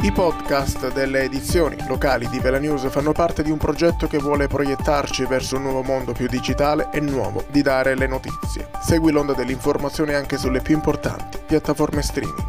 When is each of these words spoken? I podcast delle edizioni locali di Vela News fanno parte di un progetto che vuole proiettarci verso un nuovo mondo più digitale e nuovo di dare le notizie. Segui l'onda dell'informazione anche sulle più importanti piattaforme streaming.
I 0.00 0.12
podcast 0.12 0.92
delle 0.92 1.22
edizioni 1.22 1.76
locali 1.88 2.28
di 2.28 2.38
Vela 2.38 2.58
News 2.58 2.88
fanno 2.88 3.10
parte 3.10 3.42
di 3.42 3.50
un 3.50 3.58
progetto 3.58 4.06
che 4.06 4.18
vuole 4.18 4.46
proiettarci 4.46 5.24
verso 5.24 5.56
un 5.56 5.62
nuovo 5.62 5.82
mondo 5.82 6.12
più 6.12 6.28
digitale 6.28 6.88
e 6.92 7.00
nuovo 7.00 7.44
di 7.50 7.62
dare 7.62 7.96
le 7.96 8.06
notizie. 8.06 8.70
Segui 8.80 9.10
l'onda 9.10 9.34
dell'informazione 9.34 10.14
anche 10.14 10.38
sulle 10.38 10.60
più 10.60 10.76
importanti 10.76 11.38
piattaforme 11.44 12.02
streaming. 12.02 12.47